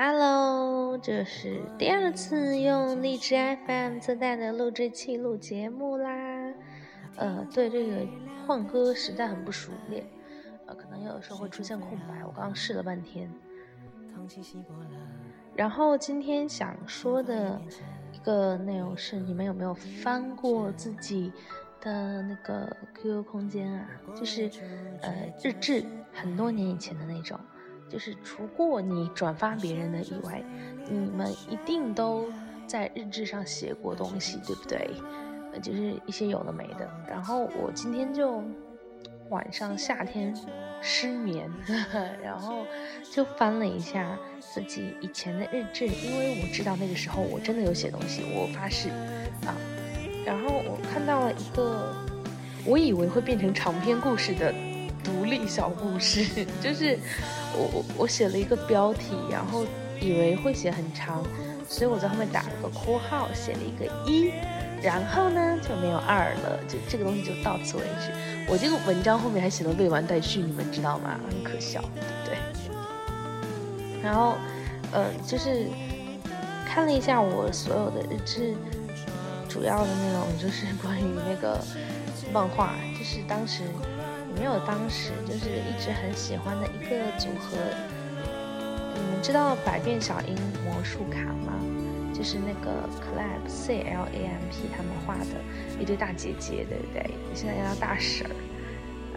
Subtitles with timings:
[0.00, 3.34] Hello，这是第二次用荔枝
[3.66, 6.54] FM 自带的录制器录节目啦。
[7.16, 8.06] 呃，对这个
[8.46, 10.06] 换歌实在很不熟练，
[10.66, 12.24] 呃，可能有的时候会出现空白。
[12.24, 13.28] 我刚刚试了半天。
[15.56, 17.60] 然后今天想说的
[18.12, 21.32] 一个内容是，你们有没有翻过自己
[21.80, 23.90] 的那个 QQ 空间啊？
[24.14, 24.48] 就是
[25.02, 25.12] 呃
[25.42, 27.36] 日志，很多年以前的那种。
[27.88, 30.42] 就是除过你转发别人的以外，
[30.88, 32.30] 你们一定都
[32.66, 34.90] 在日志上写过东西，对不对？
[35.62, 36.88] 就是一些有的没的。
[37.08, 38.42] 然后我今天就
[39.30, 40.36] 晚上夏天
[40.80, 41.50] 失眠，
[42.22, 42.64] 然后
[43.10, 48.90] 就翻了一下自己以前的日志，因为我知道那个时候我真的有写东西，我发誓
[49.46, 49.56] 啊。
[50.24, 51.94] 然后我看到了一个，
[52.66, 54.54] 我以为会变成长篇故事的。
[55.08, 56.98] 独立小故事， 就是
[57.54, 59.64] 我我我写了一个标题，然后
[60.00, 61.24] 以为会写很长，
[61.66, 64.30] 所以我在后面打了个括号，写了一个一，
[64.82, 68.12] 然后呢就没有二了，就这个东西就到此为止。
[68.46, 71.18] 我这个文章后面还写了未完待续，你们知道吗？
[71.30, 71.82] 很可笑，
[72.26, 72.36] 对。
[74.02, 74.36] 然后，
[74.92, 75.68] 呃，就是
[76.66, 78.54] 看了一下我所有的日志，
[79.48, 81.58] 主要的内容就是关于那个
[82.30, 83.62] 漫画，就是当时。
[84.38, 87.56] 没有，当时就是一直很喜欢的一个组合。
[88.94, 91.52] 你们知道百变小樱魔术卡吗？
[92.14, 95.40] 就是那个 Clamp C L A M P 他们画的
[95.78, 97.10] 一对大姐姐，对不对？
[97.34, 98.30] 现在叫大婶儿。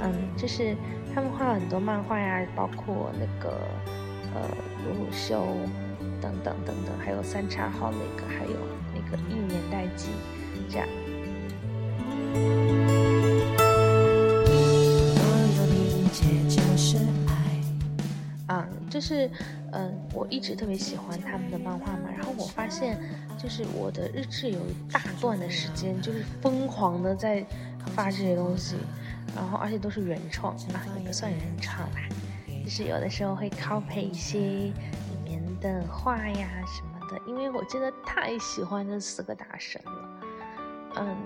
[0.00, 0.74] 嗯，就是
[1.14, 3.50] 他们画了很多漫画呀，包括那个
[4.34, 4.48] 呃
[4.84, 5.46] 鲁鲁修
[6.20, 8.56] 等等等等，还有三叉号那个，还有
[8.94, 10.08] 那个一年代记
[10.68, 10.88] 这样。
[18.98, 19.30] 就是，
[19.70, 22.10] 嗯，我一直特别喜欢他们的漫画嘛。
[22.10, 22.98] 然后我发现，
[23.40, 27.46] 就是我的日志有一大段的时间，就是疯狂的在
[27.94, 28.74] 发这些东西，
[29.36, 32.08] 然后而且都是原创，啊，也不算原创啦，
[32.64, 34.74] 就是有的时候会 copy 一些里
[35.24, 40.20] 面的画呀什么的，因为我真的太喜欢这四个大神了，
[40.96, 41.16] 嗯。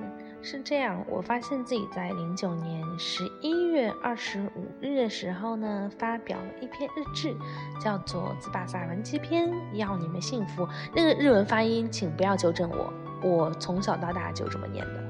[0.44, 7.32] 是这样，我发现自己在零九年十一月二十五日的时候呢，发表了一篇日志，
[7.80, 10.68] 叫做《自巴萨文基篇》，要你们幸福。
[10.92, 12.92] 那个日文发音，请不要纠正我，
[13.22, 15.04] 我从小到大就这么念的。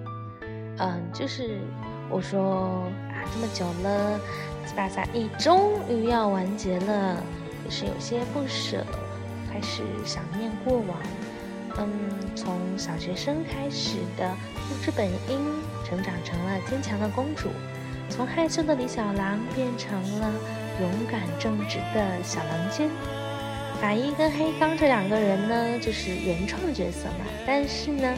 [0.78, 1.60] 嗯，就是
[2.10, 4.20] 我说啊，这么久了，
[4.66, 7.16] 自巴萨一终于要完结了，
[7.64, 8.84] 也是有些不舍，
[9.50, 10.98] 开始想念过往。
[11.78, 11.88] 嗯，
[12.36, 14.30] 从小学生开始的
[14.68, 15.38] 不知本因，
[15.84, 17.48] 成长成了坚强的公主；
[18.08, 20.30] 从害羞的李小狼变成了
[20.80, 22.90] 勇敢正直的小狼君。
[23.80, 28.14] 白衣跟黑刚这两个人呢，就是原创角色嘛，但是呢，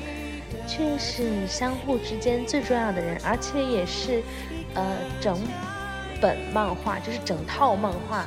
[0.66, 4.22] 却是相互之间最重要的人，而且也是，
[4.74, 5.38] 呃，整
[6.20, 8.26] 本漫画，就是整套漫画。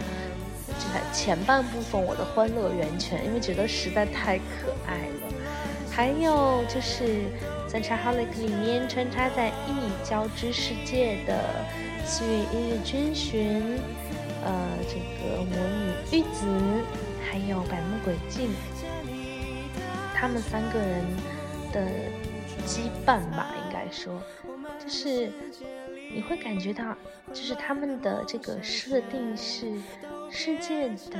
[1.13, 5.33] 前半部分我的欢乐源泉，因为觉得实在太可爱了。
[5.91, 7.03] 还有就是
[7.67, 11.65] 《三叉 Holic》里面穿插在异交织世界的
[12.05, 13.79] 四月一日军巡，
[14.45, 16.45] 呃，这个魔女玉子，
[17.27, 18.51] 还有百目鬼镜，
[20.13, 21.03] 他们三个人
[21.73, 21.81] 的
[22.67, 24.21] 羁绊吧，应该说，
[24.79, 25.31] 就是
[26.13, 26.95] 你会感觉到，
[27.33, 29.65] 就是他们的这个设定是。
[30.29, 31.17] 世界的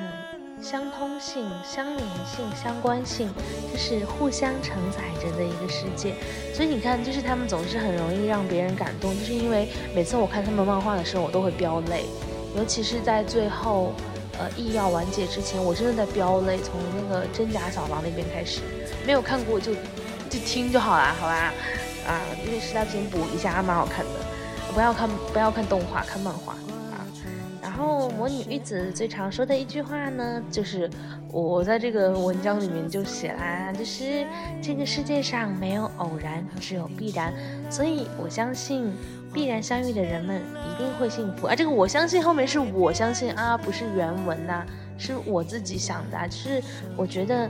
[0.62, 3.29] 相通性、相连性、相关性，
[3.72, 6.16] 就是互相承载着的一个世界。
[6.53, 12.06] 所以你看，就是他们总是很容易让别人感动，就是因为每次我看他们漫画的时候，我都会飙泪，
[12.56, 13.94] 尤其是在最后，
[14.38, 16.57] 呃，意要完结之前，我真的在飙泪。
[16.57, 18.62] 从那个真假小狼那边开始，
[19.06, 19.74] 没有看过就
[20.29, 21.53] 就听就好啦，好吧？
[22.07, 24.12] 啊，因为实在不行补一下，还蛮好看的。
[24.74, 26.56] 不要看不要看动画，看漫画。
[27.77, 30.89] 然后魔女玉子最常说的一句话呢，就是
[31.31, 34.25] 我在这个文章里面就写啦，就是
[34.59, 37.31] 这个世界上没有偶然，只有必然，
[37.69, 38.91] 所以我相信
[39.31, 41.45] 必然相遇的人们一定会幸福。
[41.45, 44.65] 啊，这个我相信后面是我相信啊，不是原文呐，
[44.97, 46.27] 是我自己想的。
[46.27, 46.59] 就是
[46.95, 47.47] 我觉得，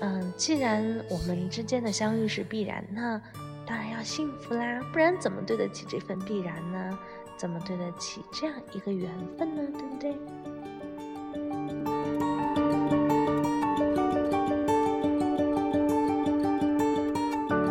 [0.00, 3.20] 嗯，既然我们之间的相遇是必然，那
[3.66, 6.98] 当然要幸福啦，不然怎么对得起这份必然呢？
[7.36, 9.62] 怎么对得起这样一个缘分呢？
[9.72, 10.16] 对不对？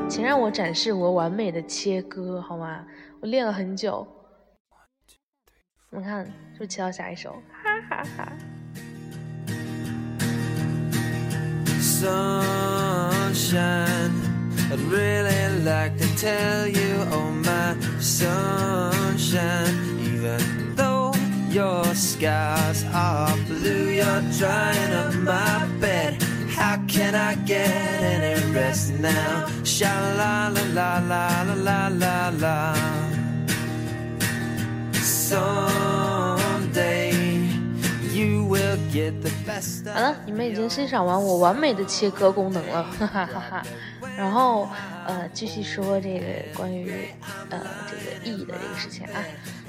[0.08, 2.86] 请让我展示我完美的切割好吗？
[3.20, 4.08] 我练了很久。
[5.90, 7.32] 你看，是不是切到下一首？
[7.64, 8.32] 哈哈哈。
[11.80, 12.66] sunshine.
[19.26, 20.40] sunshine, even
[20.76, 21.14] though
[21.50, 23.90] your skies are blue.
[23.92, 26.22] You're drying up my bed.
[26.56, 27.70] How can I get
[28.02, 29.48] any rest now?
[29.64, 32.76] Sha la la la la la la la.
[34.94, 35.92] Someday
[38.14, 39.88] you will get the best.
[39.92, 43.62] 好了，你们已经欣赏完我完美的切割功能了，哈哈哈哈。
[44.18, 44.68] 然后
[45.06, 46.26] 呃，继续说这个
[46.56, 47.10] 关于
[47.50, 49.24] 呃这个 E 的这个事情啊，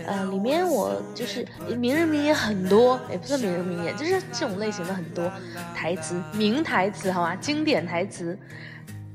[0.07, 1.47] 呃，里面我就是
[1.77, 5.31] 名人名言很多，也不算名人名言，就是这种类型的很多
[5.75, 7.35] 台词，名台词好吗？
[7.37, 8.39] 经典台词。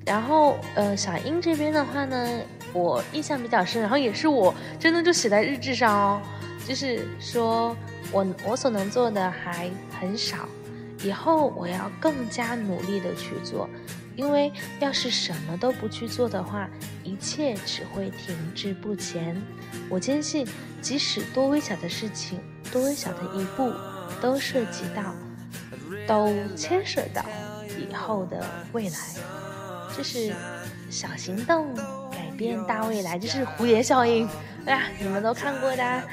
[0.04, 2.42] 然后呃，小英这边的话呢，
[2.74, 6.22] 我印象比较深，然后也是我真的就写在日志上哦，
[6.68, 7.76] 就是说
[8.12, 9.70] 我我所能做的还
[10.00, 10.38] 很少，
[11.04, 13.70] 以后我要更加努力的去做，
[14.16, 16.70] 因为要是什么都不去做的话，
[17.04, 19.42] 一切只会停滞不前。
[19.90, 20.48] 我坚信，
[20.82, 22.40] 即使多微小的事情，
[22.72, 23.72] 多微小的一步，
[24.22, 25.16] 都涉及到，
[26.08, 27.24] 都牵涉到
[27.80, 28.98] 以后的未来。
[29.96, 30.34] 这是
[30.90, 31.74] 小行动
[32.12, 34.28] 改变大未来，这是蝴蝶效应，
[34.66, 34.84] 对吧？
[35.00, 36.04] 你们都看过的。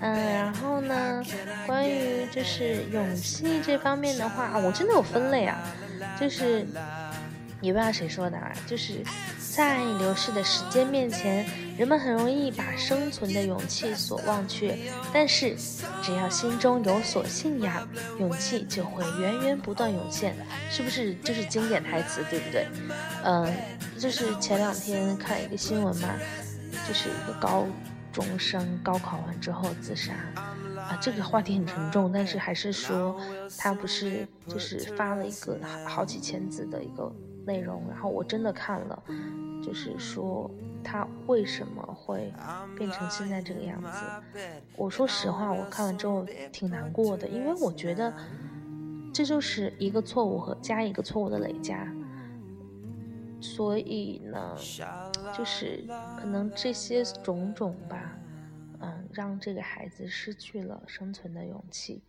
[0.00, 1.22] 嗯，然后呢，
[1.66, 5.58] 关于就是勇气这方面的话，我真的有分类啊，
[6.20, 6.66] 就是
[7.66, 9.02] 也不知道谁说的啊，就是
[9.40, 11.44] 在流逝的时间面前，
[11.76, 14.78] 人们很容易把生存的勇气所忘却，
[15.12, 15.56] 但是
[16.00, 17.88] 只要心中有所信仰，
[18.20, 20.36] 勇气就会源源不断涌现，
[20.70, 21.12] 是不是？
[21.16, 22.66] 就是经典台词，对不对？
[23.24, 23.52] 嗯，
[23.98, 26.08] 就是前两天看一个新闻嘛，
[26.86, 27.66] 就是一个高
[28.12, 30.12] 中生高考完之后自杀，
[30.88, 33.16] 啊，这个话题很沉重，但是还是说
[33.58, 37.12] 他不是就是发了一个好几千字的一个
[37.44, 39.02] 内容，然后我真的看了，
[39.62, 40.50] 就是说
[40.84, 42.32] 他为什么会
[42.76, 44.04] 变成现在这个样子。
[44.76, 48.12] 我说实话，我看完之后挺难过的，因为我觉得
[49.12, 51.92] 这就是一个错误和加一个错误的累加。
[53.40, 54.56] 所以呢，
[55.36, 55.84] 就是
[56.18, 58.18] 可能这些种种吧，
[58.86, 62.02] 嗯，让这个孩子失去了生存的勇气。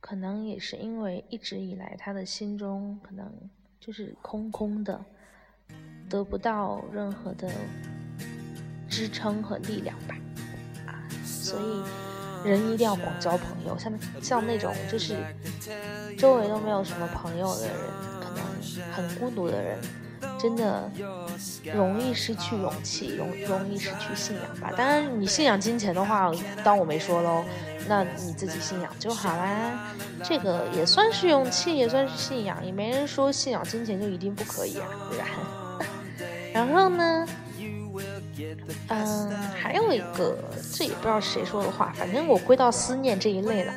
[0.00, 3.32] 可能也是因为一直以来他的心中可能
[3.80, 5.02] 就是空空的，
[6.10, 7.50] 得不到任何的
[8.88, 10.16] 支撑和力量吧，
[10.86, 15.16] 啊，所以人一定要广交朋友，像像那种就是
[16.18, 17.76] 周围都没有什么朋友的人，
[18.20, 19.78] 可能很孤独的人。
[20.44, 20.90] 真的
[21.74, 24.70] 容易失去勇气，容容易失去信仰吧。
[24.76, 26.30] 当然，你信仰金钱的话，
[26.62, 27.42] 当我没说喽。
[27.88, 29.94] 那你自己信仰就好啦。
[30.22, 32.62] 这个也算是勇气，也算是信仰。
[32.62, 35.24] 也没人说信仰金钱就一定不可以啊，对吧？
[36.52, 37.26] 然后呢，
[38.88, 40.36] 嗯，还有一个，
[40.74, 43.72] 这也不知道谁说的话，反正我归到思念这一类了。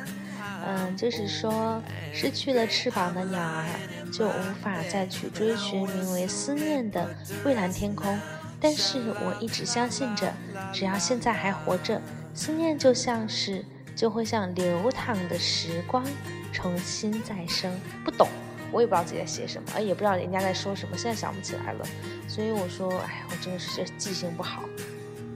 [0.66, 1.82] 嗯，就是说，
[2.12, 3.64] 失去了翅膀的鸟儿
[4.12, 7.08] 就无法再去追寻名为思念的
[7.44, 8.18] 蔚蓝天空。
[8.60, 10.32] 但是我一直相信着，
[10.72, 12.00] 只要现在还活着，
[12.34, 16.04] 思念就像是就会像流淌的时光，
[16.52, 17.72] 重新再生。
[18.04, 18.28] 不懂，
[18.72, 21.86] 我也不知道自己在写什么，也不知道人家在说什么，现在想不起来了。
[22.26, 24.64] 所以我说，哎，我真的是记性不好。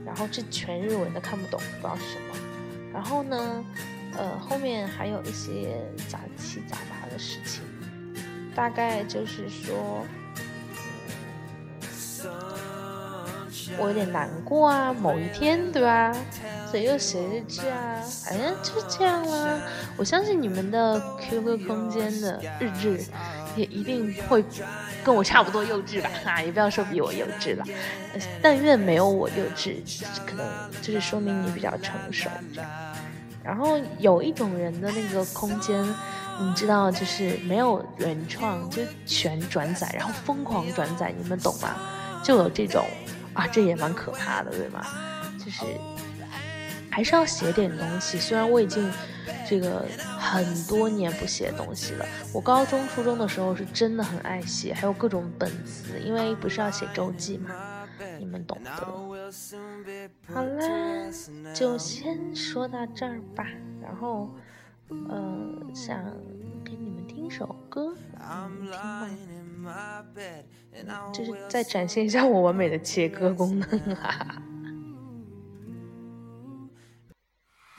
[0.05, 2.35] 然后这全日文的看不懂，不知道是什么。
[2.93, 3.65] 然后呢？
[4.15, 5.75] 呃，后面还有一些
[6.07, 7.63] 杂七杂八的事情，
[8.55, 10.05] 大概就是说，
[13.77, 16.15] 我有点难过啊，某一天，对吧？
[16.69, 19.59] 所以又写日志啊，哎呀，就是这样啦。
[19.95, 22.99] 我相信你们的 QQ 空间的日志
[23.55, 24.43] 也一定会
[25.03, 26.09] 跟我差不多幼稚吧？
[26.25, 27.65] 哈， 也不要说比我幼稚了，
[28.41, 29.75] 但愿没有我幼稚，
[30.25, 30.45] 可能
[30.81, 32.27] 就是说明你比较成熟。
[33.43, 35.85] 然后有一种人的那个空间，
[36.39, 41.75] 你知道，就是没有原创，就全转载，然后疯狂转载，你们懂吗？
[42.23, 42.85] 就有这种
[43.33, 44.85] 啊，这也蛮可怕的，对吗？
[45.37, 45.65] 就是
[46.89, 48.17] 还是要写点东西。
[48.19, 48.91] 虽然我已经
[49.47, 49.85] 这个
[50.17, 57.51] 很多年不写东西了，我高中、初中的时候是真的很爱写，还有各种本子，因为不是要写周记嘛。
[58.19, 58.71] 你们懂得。
[60.33, 60.67] 好啦，
[61.53, 63.45] 就先说到这儿吧。
[63.81, 64.29] 然后，
[64.89, 66.03] 呃，想
[66.63, 68.67] 给你们听首歌，听
[69.61, 71.11] 吗？
[71.13, 74.41] 就是再展现一下我完美的切割功能啊！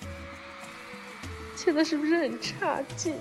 [1.56, 3.14] 切的是不是很差劲？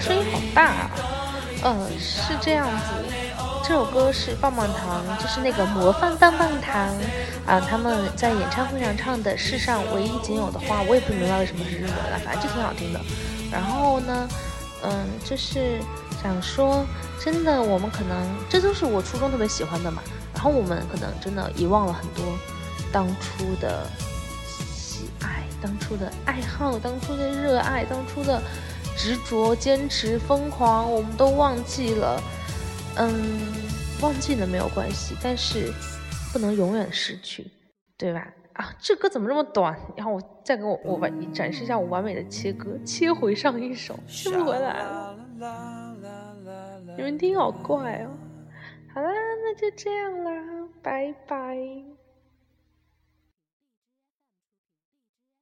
[0.00, 0.90] 声音好大啊！
[1.62, 3.04] 呃，是这样子，
[3.62, 6.88] 这首歌是棒棒糖，就是那个模范棒棒糖
[7.46, 13.00] 啊，他们在演唱会上唱的“世上唯一仅有的花”，我也不明白为什么是日文了，反正就挺好听的。
[13.52, 14.26] 然后呢，
[14.82, 15.78] 嗯，就是
[16.22, 16.82] 想说，
[17.22, 18.16] 真的，我们可能
[18.48, 20.02] 这都是我初中特别喜欢的嘛，
[20.32, 22.24] 然后我们可能真的遗忘了很多
[22.90, 23.86] 当初的
[24.74, 28.40] 喜爱、当初的爱好、当初的热爱、当初的。
[29.02, 32.22] 执着、坚持、疯狂，我们都忘记了。
[32.98, 33.40] 嗯，
[34.02, 35.72] 忘记了没有关系，但是
[36.34, 37.50] 不能永远失去，
[37.96, 38.28] 对吧？
[38.52, 39.74] 啊，这歌怎么这么短？
[39.96, 45.16] 然后我再给我我完展示一下我完美的切割，切回上一首，切不回来了。
[46.94, 48.10] 你们听好怪哦。
[48.92, 51.56] 好啦，那就这样啦，拜拜。